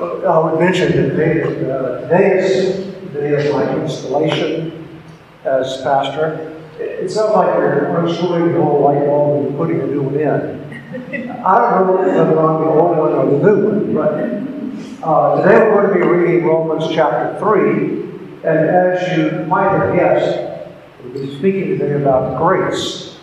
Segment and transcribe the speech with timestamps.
[0.00, 5.00] I would mention that today, uh, today is the day of my installation
[5.44, 6.54] as pastor.
[6.78, 11.42] It sounds like you're unscrewing the old light bulb and putting a new one in.
[11.44, 15.58] I don't know whether I'm the old one or the new one, but uh, today
[15.66, 18.08] we're going to be reading Romans chapter 3.
[18.44, 20.62] And as you might have guessed,
[21.02, 23.18] we'll be speaking today about grace.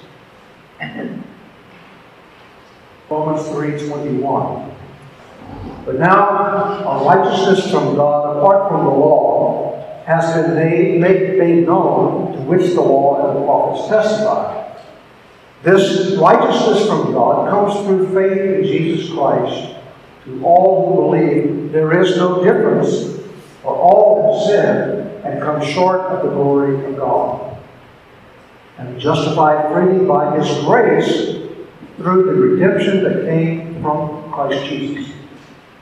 [3.10, 4.75] Romans 3:21.
[5.86, 11.66] But now a righteousness from God apart from the law has been made, made, made
[11.66, 14.66] known to which the law and the prophets testify.
[15.64, 19.76] This righteousness from God comes through faith in Jesus Christ
[20.26, 23.20] to all who believe there is no difference,
[23.62, 27.58] for all have sinned and come short of the glory of God.
[28.78, 31.48] And justified freely by His grace
[31.98, 35.15] through the redemption that came from Christ Jesus.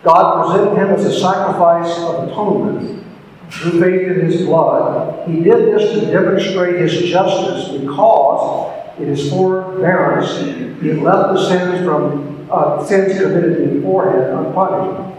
[0.04, 3.06] God presented him as a sacrifice of atonement
[3.50, 5.30] through faith in his blood.
[5.30, 10.38] He did this to demonstrate his justice because in his forbearance
[10.82, 15.18] he left the sins from uh, sins committed beforehand unpunished.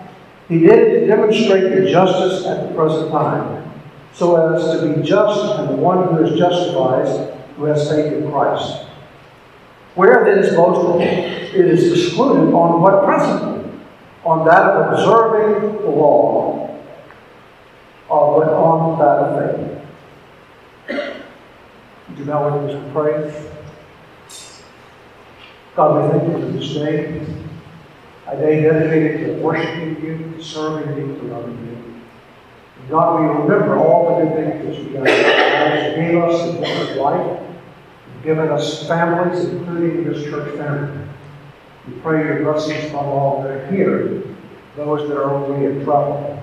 [0.49, 3.73] He did it to demonstrate the justice at the present time,
[4.13, 8.31] so as to be just and the one who is justified who has faith in
[8.31, 8.85] Christ.
[9.95, 11.01] Where then is boasting?
[11.01, 13.64] It is excluded on what principle?
[14.25, 16.80] On that of observing the law,
[18.08, 19.70] but on that of faith.
[22.08, 23.50] Would you bow with us pray?
[25.77, 27.27] God, we thank you for this day.
[28.27, 32.00] A day dedicated to worshiping you, to serving you, to loving you.
[32.80, 35.05] And God, we remember all the good things that.
[35.84, 37.41] You gave us in life
[38.25, 41.06] given us families, including this church family.
[41.87, 44.23] We pray your blessings upon all that are here,
[44.77, 46.43] those that are only in trouble.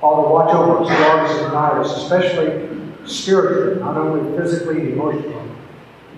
[0.00, 2.68] Father, watch over us, guard us, and guide us, especially
[3.06, 5.50] spiritually, not only physically and emotionally.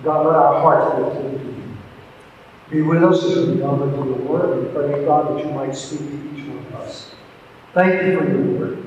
[0.03, 1.63] God, let our hearts be attuned to you.
[2.71, 4.67] Be with us as we delve into your word.
[4.67, 7.15] We pray, God, that you might speak to each one of us.
[7.73, 8.87] Thank you for your word,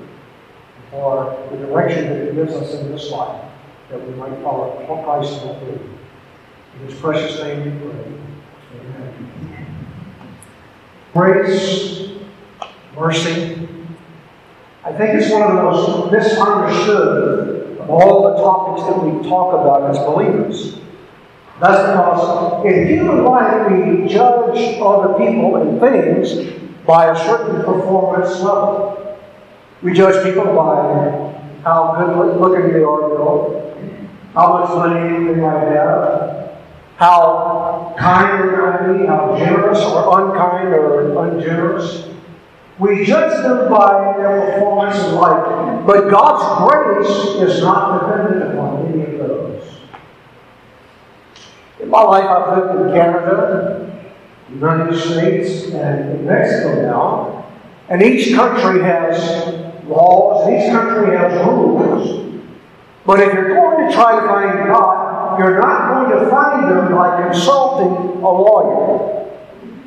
[0.92, 3.44] for the direction that it gives us in this life
[3.90, 5.82] that we might follow Christ in faith.
[6.80, 8.27] In his precious name we pray.
[11.14, 12.10] Grace,
[12.96, 13.68] mercy.
[14.84, 19.54] I think it's one of the most misunderstood of all the topics that we talk
[19.54, 20.78] about as believers.
[21.60, 26.54] That's because in human life we judge other people and things
[26.86, 29.18] by a certain performance level.
[29.82, 33.18] We judge people by how good looking they are,
[34.34, 36.47] how much money they might have,
[36.98, 42.08] how kind they might be, how generous or unkind or ungenerous.
[42.80, 48.86] We judge them by their performance in life, but God's grace is not dependent upon
[48.88, 49.64] any of those.
[51.80, 54.12] In my life, I've lived in Canada,
[54.50, 57.46] United States, and Mexico now,
[57.90, 62.28] and each country has laws, each country has rules
[63.08, 65.07] but if you're going to try to find God,
[65.38, 69.30] you're not going to find them by consulting a lawyer.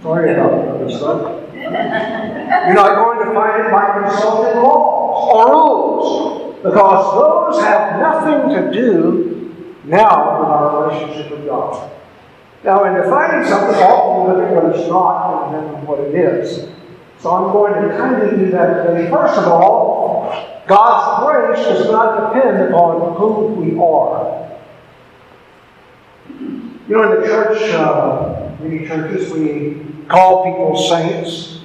[0.03, 1.19] Sorry about that, son.
[1.55, 8.49] You're not going to find it by consulting laws or rules, because those have nothing
[8.55, 11.91] to do now with our relationship with God.
[12.65, 16.15] Now, in defining something, often we look at what it's not and then what it
[16.15, 16.69] is.
[17.19, 19.11] So I'm going to kind of do that today.
[19.11, 24.50] First of all, God's grace does not depend upon who we are.
[26.91, 31.61] You know, in the church, uh, many churches, we call people saints.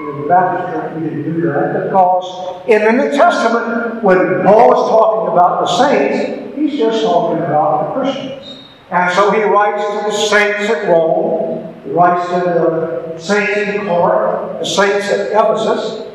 [0.00, 4.72] In the Baptist church, we didn't do that because in the New Testament, when Paul
[4.72, 8.64] is talking about the saints, he's just talking about the Christians.
[8.90, 13.86] And so he writes to the saints at Rome, he writes to the saints in
[13.86, 16.12] Corinth, the saints at Ephesus,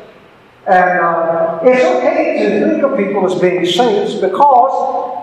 [0.66, 5.21] and uh, it's okay to think of people as being saints because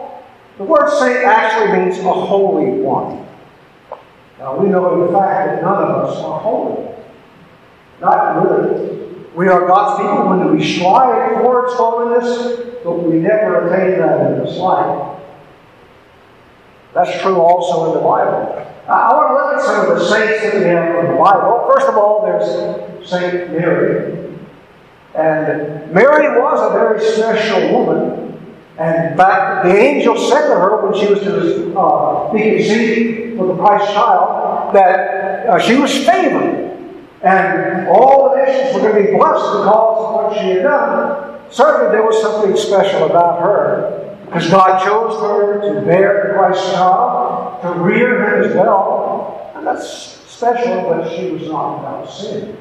[0.60, 3.26] the word saint actually means a holy one.
[4.38, 6.94] Now, we know the fact that none of us are holy.
[8.02, 9.16] Not really.
[9.36, 14.44] We are God's people when we strive towards holiness, but we never attain that in
[14.44, 15.18] this life.
[16.94, 18.66] That's true also in the Bible.
[18.86, 21.72] I want to look at some of the saints that we have in the Bible.
[21.74, 24.36] First of all, there's Saint Mary.
[25.16, 28.29] And Mary was a very special woman.
[28.80, 33.56] And in the angel said to her when she was to be conceived for the
[33.56, 36.78] Christ child that uh, she was favored.
[37.22, 41.42] And all the nations were going to be blessed because of what she had done.
[41.52, 46.72] Certainly, there was something special about her because God chose her to bear the Christ
[46.72, 49.52] child, to rear him as well.
[49.56, 49.90] And that's
[50.30, 52.56] special, but she was not without sin.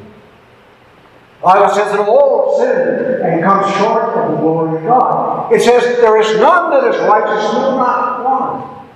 [1.43, 5.53] Bible says that all sinned and come short of the glory of God.
[5.53, 8.87] It says, There is none that is righteous, no, not one.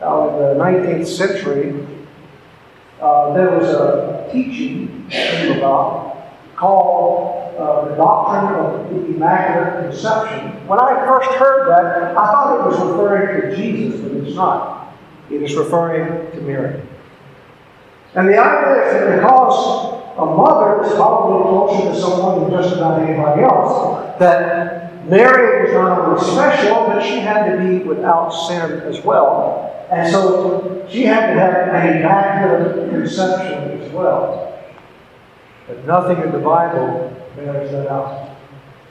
[0.00, 1.86] Now, in the 19th century,
[3.00, 5.06] uh, there was a teaching
[5.58, 6.08] about
[6.54, 10.66] called uh, the doctrine of the Immaculate Conception.
[10.66, 14.94] When I first heard that, I thought it was referring to Jesus, but it's not.
[15.30, 16.82] It is referring to Mary.
[18.14, 22.76] And the idea is that because a mother is probably closer to someone than just
[22.76, 28.30] about anybody else, that Mary was not only special, but she had to be without
[28.30, 29.86] sin as well.
[29.90, 34.58] And so she had to have an immaculate conception as well.
[35.66, 38.36] But nothing in the Bible bears that out.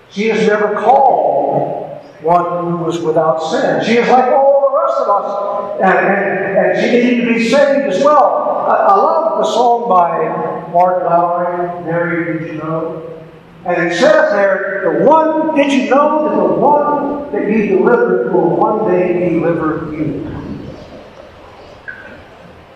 [0.10, 3.84] She is never called one who was without sin.
[3.84, 5.82] She is like all the rest of us.
[5.82, 8.57] And, and, and she needed to be saved as well.
[8.68, 13.24] I, I love the song by Mark Lowry, Mary, Did You Know?
[13.66, 18.34] And it says there, the one, did you know that the one that you delivered
[18.34, 20.26] will one day deliver you?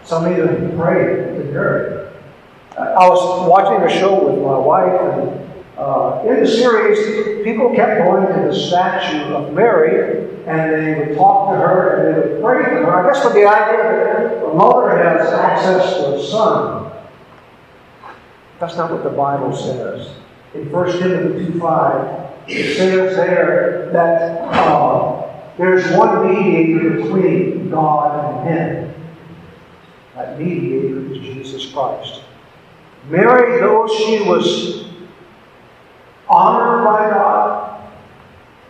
[0.03, 2.09] Some even prayed to Mary.
[2.77, 8.03] I was watching a show with my wife, and uh, in the series, people kept
[8.03, 12.41] going to the statue of Mary, and they would talk to her and they would
[12.41, 12.95] pray to her.
[12.95, 15.20] I guess with the idea that a mother has
[15.61, 16.91] access to a son.
[18.59, 20.11] That's not what the Bible says.
[20.53, 25.21] In 1 Timothy 2 5, it says there that uh,
[25.57, 28.93] there's one mediator between God and men.
[30.15, 32.21] That mediator is Jesus Christ.
[33.09, 34.85] Mary, though she was
[36.29, 37.91] honored by God,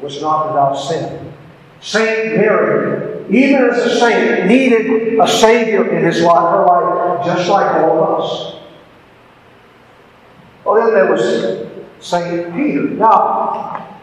[0.02, 1.34] was not without sin.
[1.82, 6.81] Saint Mary, even as a saint, needed a Savior in his life, her life,
[7.26, 8.56] just like all of us.
[10.64, 11.68] Well, then there was
[12.00, 12.82] Saint Peter.
[12.82, 14.00] Now,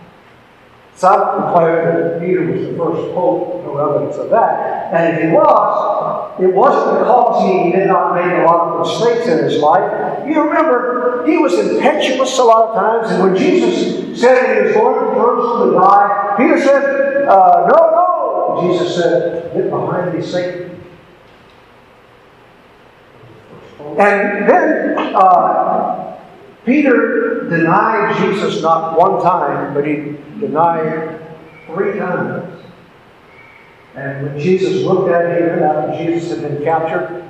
[0.99, 4.93] some declared that Peter was the first pope, no evidence of that.
[4.93, 9.29] And if he was, it wasn't because he did not make a lot of mistakes
[9.29, 10.27] in his life.
[10.27, 14.73] You remember, he was impetuous a lot of times, and when Jesus said he was
[14.75, 18.69] going to Jerusalem to die, Peter said, uh, No, no.
[18.69, 20.78] Jesus said, Get behind me, Satan.
[23.99, 26.17] And then uh,
[26.65, 31.21] Peter denied Jesus not one time, but he denied
[31.67, 32.65] three times.
[33.97, 37.25] And when Jesus looked at him after Jesus had been captured,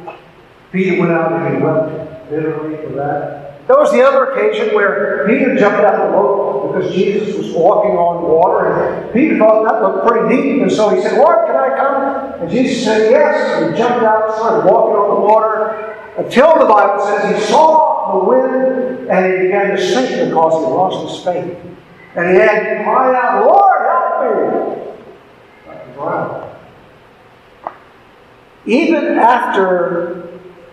[0.71, 3.67] Peter went out and he wept bitterly for that.
[3.67, 7.51] There was the other occasion where Peter jumped out of the boat because Jesus was
[7.53, 11.47] walking on water, and Peter thought that looked pretty deep, and so he said, Lord,
[11.47, 12.43] can I come?
[12.43, 13.63] And Jesus said, Yes.
[13.63, 15.88] And he jumped out, started walking on the water,
[16.19, 20.71] until the Bible says he saw the wind and he began to sink because he
[20.71, 21.57] lost his faith.
[22.17, 25.95] And he had to cry out, Lord, help me!
[25.95, 26.57] Drown.
[28.67, 30.29] Even after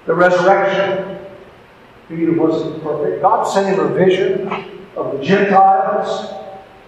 [0.06, 1.20] the resurrection,
[2.10, 3.22] Peter wasn't perfect.
[3.22, 4.48] God sent him a vision
[4.96, 6.34] of the Gentiles,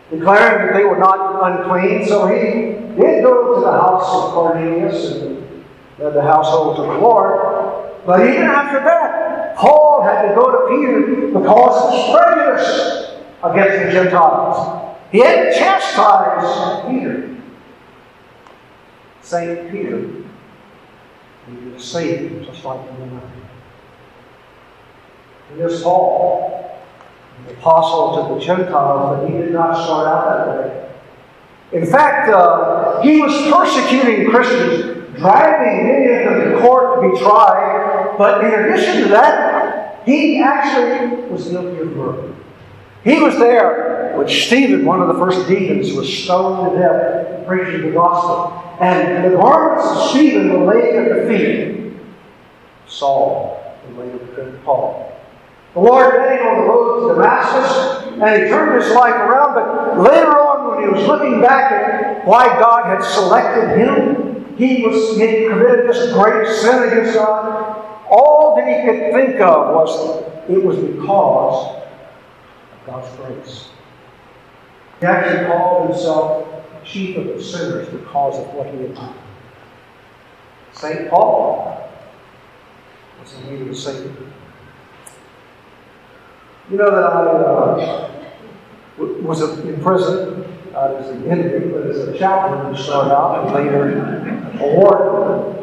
[0.09, 2.07] declaring that they were not unclean.
[2.07, 5.63] So he did go to the house of Cornelius and
[5.99, 7.86] led the household to the Lord.
[8.07, 13.85] But even after that, Paul had to go to Peter because of his prejudice against
[13.85, 14.97] the Gentiles.
[15.11, 17.37] He had to chastise Peter.
[19.21, 19.97] Saint Peter
[21.49, 23.21] needed a Savior, just like you and I.
[25.51, 26.79] And this Paul,
[27.45, 30.89] the apostle to the Gentiles, but he did not start out that way.
[31.73, 37.19] In fact, uh, he was persecuting Christians, driving many of them to court to be
[37.19, 37.66] tried.
[38.17, 42.33] But in addition to that, he actually was guilty of murder.
[43.03, 47.81] He was there when Stephen, one of the first deacons, was stoned to death preaching
[47.81, 48.63] the gospel.
[48.79, 51.99] And the garments of Stephen were laid at the feet of
[52.87, 55.13] Saul, laid the of Paul.
[55.73, 59.53] The Lord him on the road to Damascus, and he turned his life around.
[59.53, 64.83] But later on, when he was looking back at why God had selected him, he
[64.85, 67.66] was he committed this great sin against God.
[68.09, 71.75] All that he could think of was it was because
[72.73, 73.69] of God's grace.
[74.99, 76.47] He actually called himself
[76.83, 79.15] chief of the sinners because of what he had done.
[80.71, 81.09] St.
[81.09, 81.89] Paul
[83.19, 84.15] was in leader of Savior.
[86.69, 88.11] You know that I uh,
[88.97, 93.55] was in prison uh, as an inmate, but as a chaplain to start out, and
[93.55, 95.56] later a warden.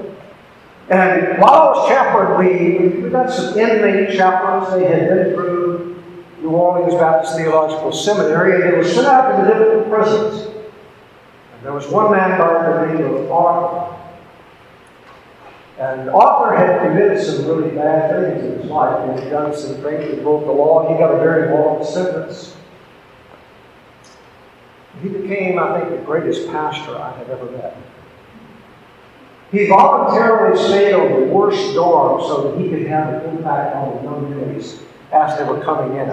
[0.90, 4.74] And while I was chaplain, we, got some inmate chaplains.
[4.74, 6.02] They had been through
[6.42, 10.42] New Orleans Baptist Theological Seminary, and they were sent out to the different prisons.
[11.54, 13.96] And there was one man by the name of Arthur.
[15.78, 19.08] And Arthur had committed some really bad things in his life.
[19.08, 20.92] And he had done some things that broke the law.
[20.92, 22.56] He got a very long sentence.
[25.02, 27.76] He became, I think, the greatest pastor I have ever met.
[29.54, 33.96] He voluntarily stayed on the worst dorm so that he could have an impact on
[33.96, 34.80] the young ladies
[35.12, 36.08] as they were coming in.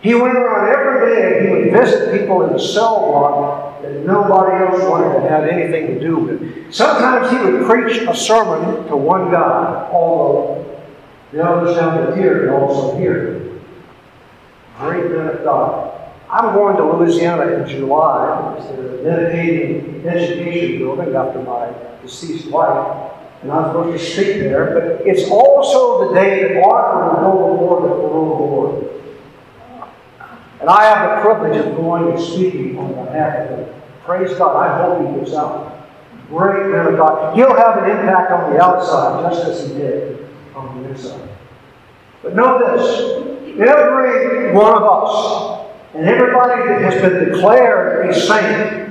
[0.00, 4.04] He went around every day and he would visit people in the cell block that
[4.04, 6.74] nobody else wanted to have anything to do with.
[6.74, 10.82] Sometimes he would preach a sermon to one guy, although
[11.30, 13.52] the others down here could also hear.
[14.80, 15.91] Great man of God.
[16.32, 18.56] I'm going to Louisiana in July.
[18.56, 21.70] It's the dedicating education building after my
[22.00, 23.12] deceased wife.
[23.42, 24.72] And I'm supposed to speak there.
[24.72, 28.88] But it's also the day that Arthur will go before the board.
[30.60, 33.74] And I have the privilege of going and speaking on behalf of him.
[34.04, 34.56] Praise God.
[34.56, 35.86] I hope he gets out.
[36.28, 37.36] Great man of God.
[37.36, 41.28] He'll have an impact on the outside, just as he did on the inside.
[42.22, 45.51] But know this every one of us,
[45.94, 48.82] and everybody that has been declared a saint,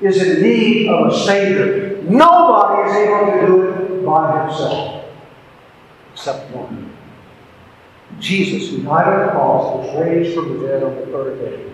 [0.00, 2.02] is in need of a Savior.
[2.02, 5.04] Nobody is able to do it by himself,
[6.12, 6.92] except one.
[8.20, 11.72] Jesus, who died on the cross, was raised from the dead on the third day.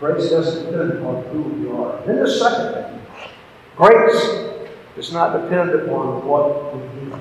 [0.00, 2.00] Grace doesn't depend on who we are.
[2.06, 3.02] Then the second thing,
[3.76, 7.18] grace does not depend upon what we do.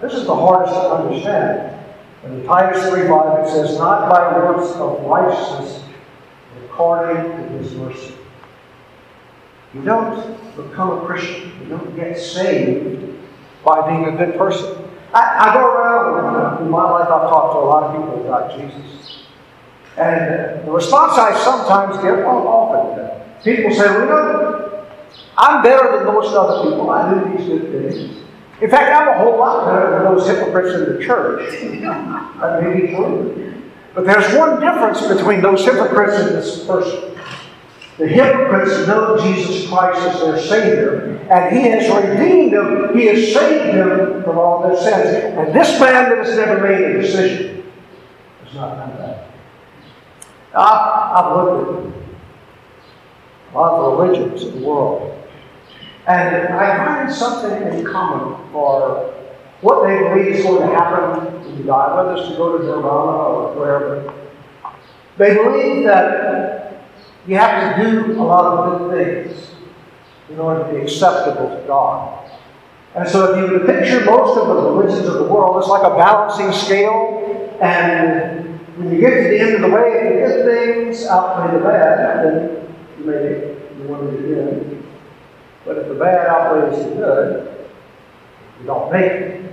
[0.00, 1.75] This is the hardest to understand.
[2.24, 5.84] In the Titus 3 5, it says, Not by works of righteousness,
[6.54, 8.14] but according to his mercy.
[9.74, 13.14] You don't become a Christian, you don't get saved
[13.64, 14.84] by being a good person.
[15.12, 18.58] I, I go around in my life, I've talked to a lot of people about
[18.58, 19.24] Jesus.
[19.96, 24.86] And the response I sometimes get, well, often, people say, well, you know,
[25.38, 26.90] I'm better than most other people.
[26.90, 28.25] I do these good things.
[28.60, 31.50] In fact, I'm a whole lot better than those hypocrites in the church.
[32.40, 33.62] that may be true.
[33.94, 37.16] But there's one difference between those hypocrites and this person.
[37.98, 43.32] The hypocrites know Jesus Christ as their Savior, and He has redeemed them, He has
[43.32, 45.34] saved them from all their sins.
[45.38, 47.72] And this man that has never made a decision
[48.44, 49.30] has not done that.
[50.54, 51.92] Ah, I've, I've looked at
[53.52, 55.25] a lot of religions in the world,
[56.06, 59.12] and I find something in common for
[59.60, 62.64] what they believe is going to happen to you die, whether it's to go to
[62.64, 64.14] Nirvana or wherever.
[65.16, 66.84] They believe that
[67.26, 69.50] you have to do a lot of good things
[70.30, 72.30] in order to be acceptable to God.
[72.94, 75.96] And so if you picture most of the religions of the world, it's like a
[75.96, 77.58] balancing scale.
[77.60, 81.58] And when you get to the end of the way, if the good things outweigh
[81.58, 84.85] the bad, then you may you want to begin.
[85.66, 87.68] But if the bad outweighs the good,
[88.60, 89.52] you don't make it.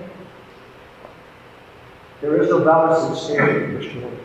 [2.21, 4.23] There is no balancing scale in Christianity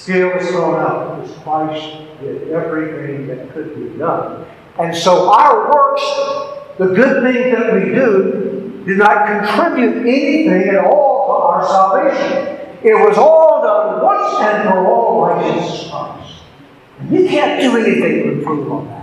[0.00, 4.46] scale is thrown out because Christ did everything that could be done.
[4.78, 6.02] And so our works,
[6.78, 12.78] the good things that we do, do not contribute anything at all to our salvation.
[12.82, 16.42] It was all done once and for all by Jesus Christ.
[16.98, 18.99] And you can't do anything to improve on that.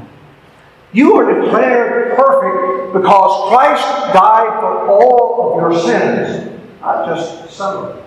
[0.94, 7.78] You are declared perfect because Christ died for all of your sins, not just some
[7.78, 8.06] of them.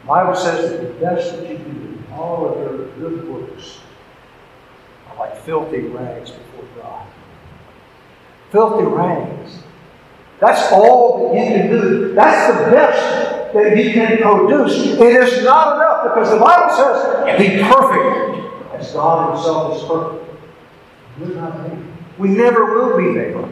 [0.00, 3.80] The Bible says that the best that you can do, all of your good works,
[5.10, 7.06] are like filthy rags before God.
[8.50, 9.58] Filthy rags.
[10.40, 12.14] That's all that you can do.
[12.14, 14.98] That's the best that you can produce.
[14.98, 20.29] It is not enough because the Bible says, be perfect as God Himself is perfect.
[21.20, 21.68] We're not.
[22.18, 23.48] We never will be there.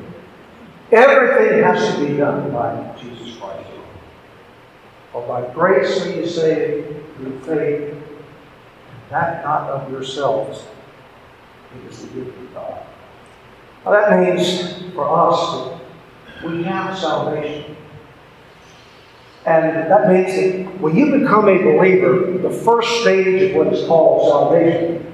[0.91, 3.69] Everything has to be done by Jesus Christ.
[5.13, 8.03] For by grace are you saved through faith, and
[9.11, 10.65] that not of yourselves.
[11.75, 12.83] It is the gift of God.
[13.85, 15.79] Now that means for us
[16.27, 17.77] that we have salvation.
[19.45, 23.87] And that means that when you become a believer, the first stage of what is
[23.87, 25.07] called salvation,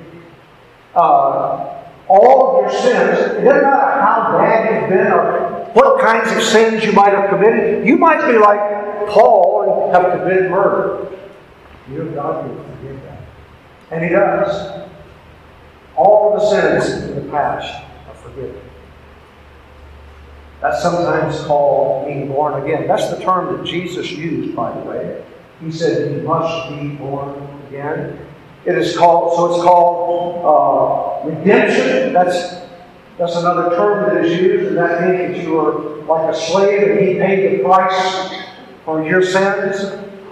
[0.94, 6.30] uh, all of your sins, it doesn't matter how bad you've been or what kinds
[6.36, 7.86] of sins you might have committed.
[7.86, 8.60] You might be like
[9.08, 11.10] Paul and have committed murder.
[11.90, 13.20] You know, God will forgive that.
[13.90, 14.88] And He does.
[15.96, 18.60] All of the sins in the past are forgiven.
[20.60, 22.88] That's sometimes called being born again.
[22.88, 25.24] That's the term that Jesus used, by the way.
[25.60, 27.34] He said, You must be born
[27.68, 28.18] again.
[28.64, 32.12] It is called, so it's called uh, redemption.
[32.12, 32.64] That's
[33.16, 36.90] that's another term that is used, and that means that you are like a slave
[36.90, 38.42] and he paid the price
[38.84, 39.84] for your sins.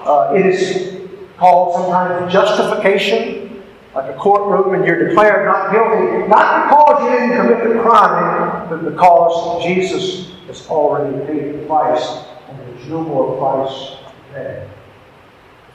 [0.04, 1.08] Uh, it is
[1.38, 3.62] called sometimes justification,
[3.94, 8.68] like a courtroom, and you're declared not guilty, not because you didn't commit the crime,
[8.68, 14.68] but because Jesus has already paid the price, and there's no more price to pay.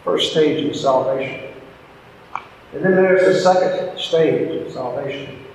[0.03, 1.53] First stage of salvation.
[2.73, 5.45] And then there's the second stage of salvation.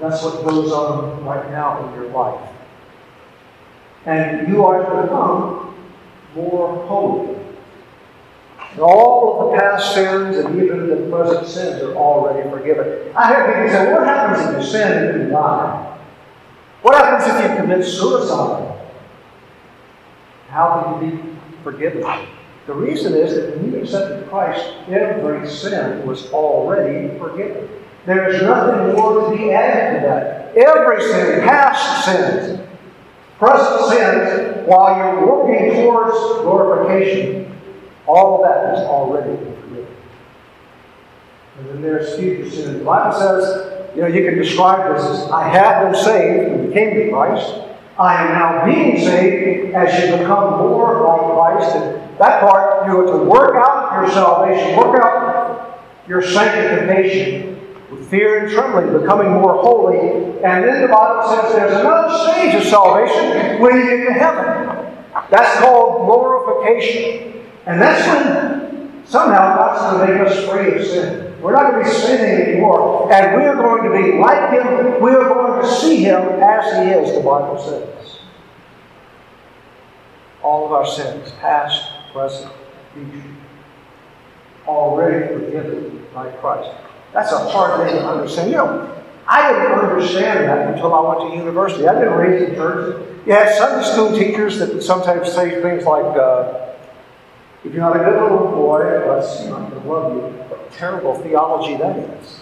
[0.00, 2.50] That's what goes on right now in your life.
[4.06, 5.74] And you are to become
[6.34, 7.38] more holy.
[8.72, 13.12] And all of the past sins and even the present sins are already forgiven.
[13.14, 15.98] I have people say, what happens if you sin and you die?
[16.82, 18.80] What happens if you commit suicide?
[20.48, 22.02] How can you be forgiven?
[22.66, 27.68] The reason is that when you accepted Christ, every sin was already forgiven.
[28.06, 30.56] There is nothing more to be added to that.
[30.56, 32.60] Every sin, past sins,
[33.38, 37.52] present sins, while you're working towards glorification,
[38.06, 39.86] all of that is already forgiven.
[41.58, 42.78] And then there's future sin.
[42.78, 46.64] The Bible says, you know, you can describe this as I have been saved when
[46.64, 47.60] you came to Christ.
[47.98, 51.73] I am now being saved as you become more like Christ.
[52.24, 58.46] That part, you are to work out your salvation, work out your sanctification with fear
[58.46, 59.98] and trembling, becoming more holy.
[60.42, 65.04] And then the Bible says there's another stage of salvation when you get to heaven.
[65.30, 67.44] That's called glorification.
[67.66, 71.38] And that's when somehow God's going to make us free of sin.
[71.42, 73.12] We're not going to be sinning anymore.
[73.12, 75.02] And we are going to be like Him.
[75.02, 78.20] We are going to see Him as He is, the Bible says.
[80.42, 82.50] All of our sins, past, present,
[82.94, 83.24] future,
[84.66, 86.70] already forgiven by Christ.
[87.12, 88.50] That's a hard thing to understand.
[88.50, 91.88] You know, I didn't understand that until I went to university.
[91.88, 93.04] I've been raised in church.
[93.26, 96.74] You had Sunday school teachers that would sometimes say things like, uh,
[97.64, 100.20] if you're not a good little boy, that's not going to love you.
[100.20, 102.40] What terrible theology that is.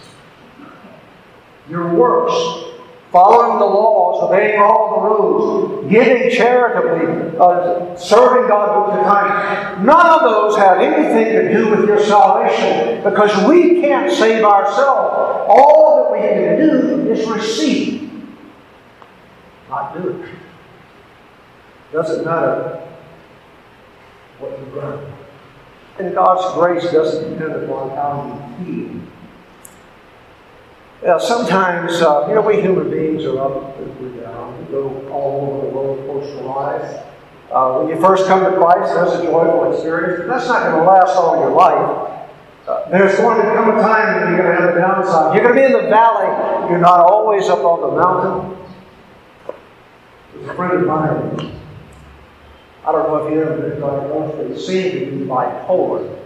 [1.68, 2.71] Your works
[3.12, 9.84] following the laws, obeying all the rules, giving charitably, uh, serving God with your time.
[9.84, 15.46] None of those have anything to do with your salvation because we can't save ourselves.
[15.48, 18.10] All that we can do is receive,
[19.68, 20.30] not do it.
[21.92, 22.82] Doesn't matter
[24.38, 25.12] what you've done.
[25.98, 29.11] And God's grace doesn't depend upon how you feel.
[31.06, 34.56] Uh, sometimes, uh, you know, we human beings are up and down.
[34.58, 37.02] We go all over the roller coaster life.
[37.50, 40.76] Uh, when you first come to Christ, that's a joyful experience, but that's not going
[40.76, 42.28] to last all your life.
[42.68, 45.34] Uh, there's going to come a time when you're going to have a downside.
[45.34, 46.70] You're going to be in the valley.
[46.70, 48.64] You're not always up on the mountain.
[50.34, 51.58] There's a friend of mine.
[52.86, 56.21] I don't know if you ever been diagnosed, but he seemed to be bipolar.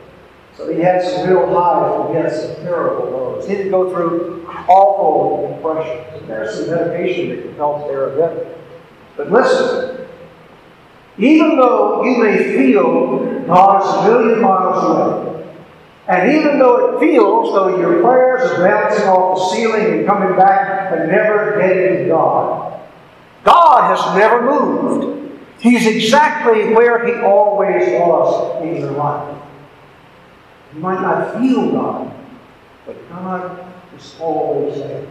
[0.56, 3.46] So he had some real highs he had some terrible lows.
[3.46, 5.98] He did go through awful depression.
[6.14, 8.58] And there's some medication that can help bit.
[9.16, 10.06] But listen,
[11.18, 15.32] even though you may feel God is a million miles away,
[16.08, 20.36] and even though it feels though your prayers are bouncing off the ceiling and coming
[20.36, 22.80] back and never getting to God,
[23.44, 25.32] God has never moved.
[25.58, 29.35] He's exactly where He always was in your life.
[30.76, 32.14] You might not feel God,
[32.84, 35.10] but God is always there.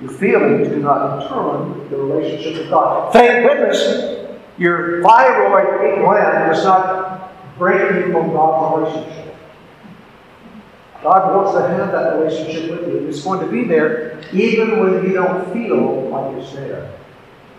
[0.00, 3.12] Your feelings do not determine the relationship with God.
[3.12, 9.36] Thank goodness your thyroid gland does not break you from God's relationship.
[11.04, 13.08] God wants to have that relationship with you.
[13.08, 16.98] It's going to be there even when you don't feel like it's there.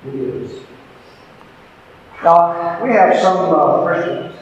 [0.05, 0.51] It is.
[2.25, 4.35] Now, we have some uh, Christians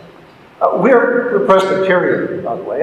[0.63, 2.79] uh, we're, Presbyterian, by the way,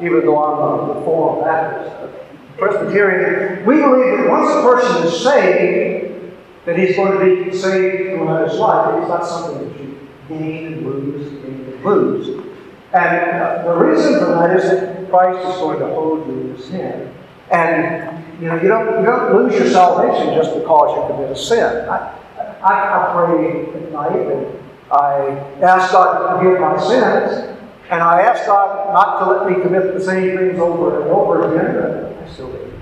[0.00, 2.14] even though I'm a Reformed Baptist.
[2.56, 6.32] Presbyterian, we believe that once a person is saved,
[6.64, 9.00] that he's going to be saved throughout his life.
[9.00, 12.28] It's not something that you gain and lose, gain and lose.
[12.92, 16.56] And uh, the reason for that is that Christ is going to hold you in
[16.56, 17.14] his hand.
[17.50, 21.36] And you know, you don't, you don't lose your salvation just because you commit a
[21.36, 21.88] sin.
[21.88, 22.14] I,
[22.62, 25.28] I, I pray at night and I
[25.60, 27.56] ask God to forgive my sins.
[27.90, 31.54] And I ask God not to let me commit the same things over and over
[31.54, 32.72] again, but I still do.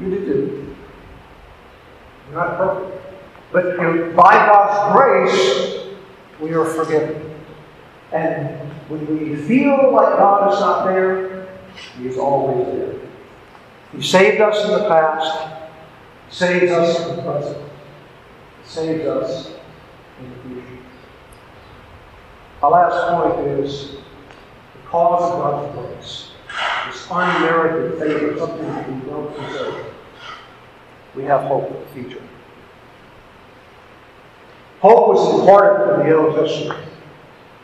[0.00, 0.76] You do too.
[2.30, 2.98] You're not perfect.
[3.52, 5.94] But you by God's grace,
[6.40, 7.34] we are forgiven.
[8.12, 11.48] And when we feel like God is not there,
[11.98, 12.94] He is always there.
[13.94, 15.68] He saved us in the past,
[16.30, 17.70] saves us in the present,
[18.64, 19.52] saves us
[20.22, 20.82] in the future.
[22.62, 26.30] Our last point is the cause of God's grace.
[26.86, 29.86] This unmerited favor, something that we don't deserve.
[31.14, 32.22] We have hope for the future.
[34.80, 36.88] Hope was imparted in the Old Testament.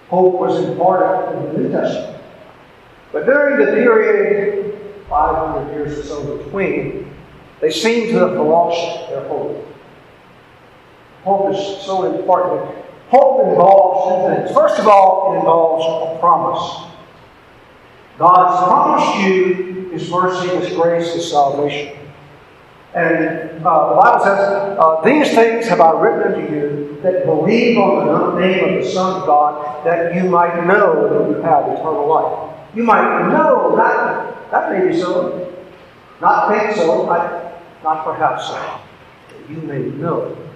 [0.09, 2.23] Hope was imparted in the New Testament.
[3.13, 7.13] But during the period, 500 years or so between,
[7.61, 9.67] they seem to have lost their hope.
[11.29, 12.75] Hope is so important.
[13.11, 14.57] Hope involves two things.
[14.57, 16.91] First of all, it involves a promise.
[18.19, 21.99] God's promised you His mercy, His grace, His salvation.
[22.95, 27.77] And uh, the Bible says, uh, These things have I written unto you that believe
[27.77, 31.65] on the name of the Son of God, that you might know that you have
[31.65, 32.57] eternal life.
[32.75, 35.55] You might know that, that may be so,
[36.23, 38.81] not think so, not, not perhaps so.
[39.51, 40.48] You may know.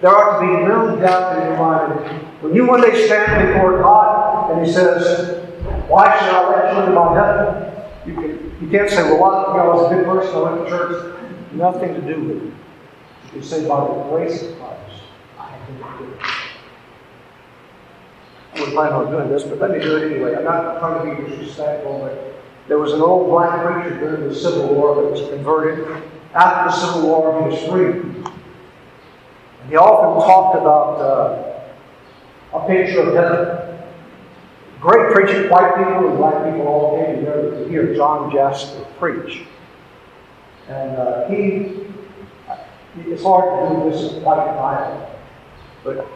[0.00, 2.24] There ought to be no doubt in your mind.
[2.40, 5.44] When you one day stand before God and He says,
[5.88, 7.74] Why should I let you into my heaven?
[8.06, 10.70] You, can, you can't say, Well, I, I was a good person, I went to
[10.70, 11.14] church.
[11.52, 13.34] Nothing to do with it.
[13.34, 15.02] You say, By the grace of Christ,
[15.36, 16.18] I have been forgiven.
[18.54, 20.36] I was planning on doing this, but let me do it anyway.
[20.36, 22.34] I'm not trying to be disrespectful, but
[22.68, 26.02] there was an old black preacher during the Civil War that was converted.
[26.34, 28.32] After the Civil War, he was free.
[29.68, 33.78] He often talked about uh, a picture of heaven.
[34.80, 39.42] Great preaching, white people and black people all came together to hear John Jasper preach.
[40.68, 41.86] And uh, he,
[43.10, 45.10] it's hard to do this in white Bible,
[45.84, 46.06] but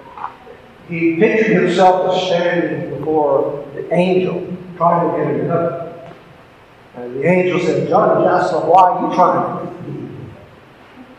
[0.89, 5.93] he pictured himself as standing before the angel, trying to get in heaven.
[6.95, 9.82] And the angel said, John Jasper, why are you trying to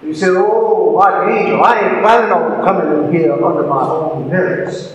[0.04, 4.30] He said, Oh, like angel, I ain't planning on coming in here under my own
[4.30, 4.94] merits.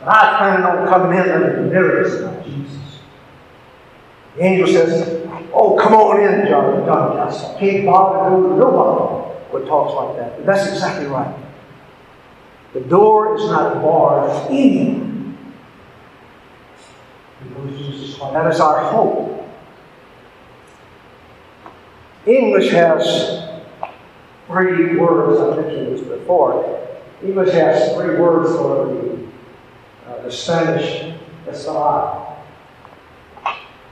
[0.00, 3.00] But I planning on coming in under the merits of Jesus.
[4.36, 7.58] The angel says, Oh, come on in, John, John Jasper.
[7.58, 10.36] Can't bother to nobody what talks like that.
[10.36, 11.34] But that's exactly right.
[12.74, 15.38] The door is not barred in
[18.32, 19.48] That is our hope.
[22.26, 23.53] English has
[24.46, 26.80] three words, I mentioned this before.
[27.22, 31.14] English has three words for the, uh, the Spanish
[31.46, 32.36] esperar.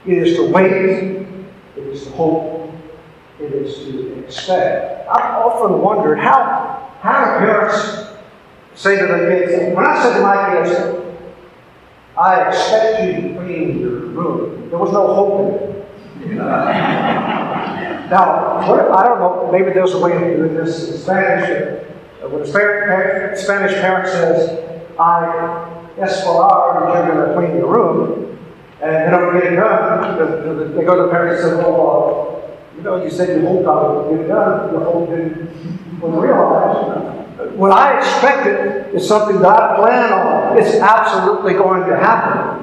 [0.05, 2.71] It is to wait, it is to hope,
[3.39, 5.07] it is to expect.
[5.09, 8.09] I've often wondered how, how do parents
[8.75, 10.99] say to their kids, when I said to my kids,
[12.17, 15.61] I expect you to clean your room, there was no hope
[16.21, 17.39] in it.
[18.13, 21.83] now, what, I don't know, maybe there's a way of doing this in Spanish.
[22.21, 28.37] When a Spanish parent says, I esperar that you're going to clean your room,
[28.83, 32.77] and they don't get it done, they go to the parents and say, well, uh,
[32.77, 35.49] you know, you said you hoped I would get it done, the hope didn't
[35.99, 37.55] realize.
[37.55, 40.57] What I expected is something that I plan on.
[40.59, 42.61] It's absolutely going to happen.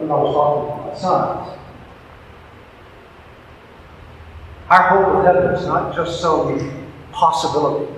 [0.00, 1.51] When I was talking to my sons.
[4.72, 7.92] Our hope of heaven is not just some possibility.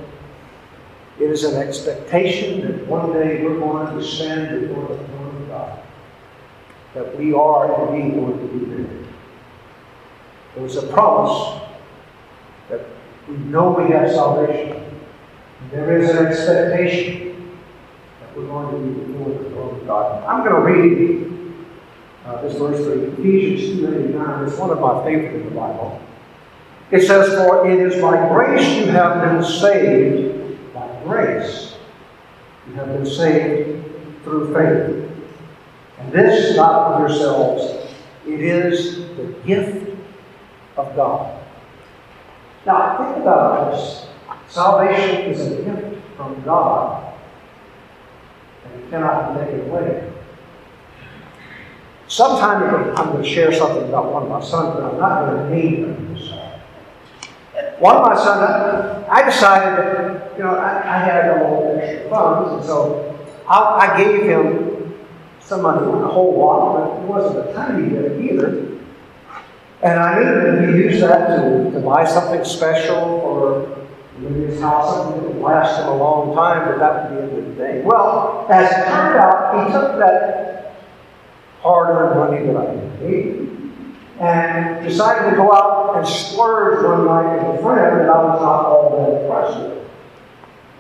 [1.21, 5.49] It is an expectation that one day we're going to stand before the throne of
[5.49, 5.83] God.
[6.95, 9.07] That we are indeed going to be there.
[10.57, 11.63] There was a promise
[12.69, 12.81] that
[13.29, 14.83] we know we have salvation.
[15.71, 17.57] There is an expectation
[18.19, 20.25] that we're going to be before the throne of God.
[20.25, 21.55] I'm going to read
[22.25, 24.49] uh, this verse from Ephesians 2.89.
[24.49, 26.01] It's one of my favorites in the Bible.
[26.95, 31.75] It says, For it is by grace you have been saved, by grace
[32.69, 33.85] you have been saved
[34.23, 35.11] through faith.
[35.99, 37.93] And this not of yourselves,
[38.29, 39.99] it is the gift
[40.77, 41.43] of God.
[42.65, 44.07] Now, think about this.
[44.49, 47.13] Salvation is a gift from God,
[48.67, 50.13] and you cannot take it away.
[52.07, 55.51] Sometime I'm going to share something about one of my sons, but I'm not going
[55.51, 56.04] to name them.
[57.79, 62.09] One of my sons, I decided that, you know, I, I had a little extra
[62.09, 63.57] funds, and so I,
[63.91, 64.95] I gave him
[65.41, 68.79] some money, a whole lot, but it wasn't a tiny bit either.
[69.83, 73.87] And I knew that he used that to, to buy something special or
[74.19, 77.25] maybe his house, something that would last him a long time, but that would be
[77.25, 77.85] a good thing.
[77.85, 80.77] Well, as it turned out, he took that
[81.61, 83.64] hard-earned money that I gave him
[84.21, 88.41] and decided to go out and splurge one night with a friend and I was
[88.41, 89.85] not all that impressed.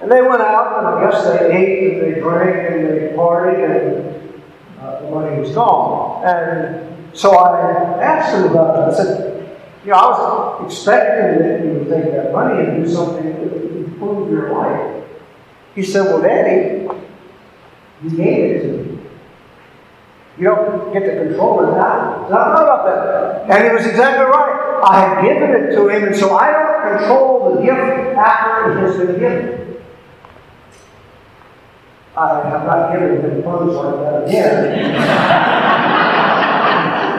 [0.05, 3.65] And they went out, and I guess they ate and they drank and they partied,
[3.65, 4.43] and
[4.79, 6.23] uh, the money was gone.
[6.27, 8.93] And so I asked him about it.
[8.93, 12.93] I said, You know, I was expecting that you would take that money and do
[12.93, 15.05] something that would improve your life.
[15.75, 16.87] He said, Well, Daddy,
[18.03, 18.94] you gave it to me.
[20.39, 23.51] You don't get to control it I thought about that.
[23.51, 24.81] And he was exactly right.
[24.85, 28.81] I had given it to him, and so I don't control the gift after it
[28.81, 29.77] has been given.
[32.17, 34.97] I have not given him funds like that again.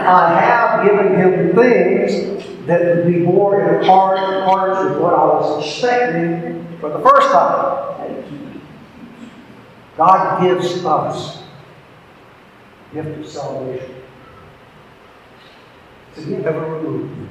[0.08, 5.66] I have given him things that would be more in accordance with what I was
[5.66, 8.62] expecting for the first time.
[9.98, 11.45] God gives us
[12.96, 13.96] gift of salvation.
[16.18, 17.30] A gift never removed.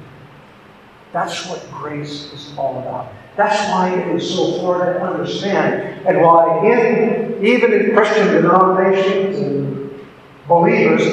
[1.11, 3.11] That's what grace is all about.
[3.35, 9.37] That's why it is so hard to understand, and why in even in Christian denominations
[9.39, 9.99] and
[10.47, 11.03] believers,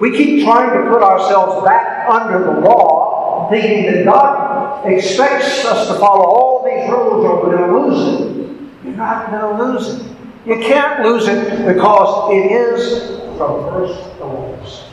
[0.00, 5.88] we keep trying to put ourselves back under the law, thinking that God expects us
[5.88, 8.84] to follow all these rules or we're going to lose it.
[8.84, 10.16] You're not going to lose it.
[10.46, 14.85] You can't lose it because it is from first last.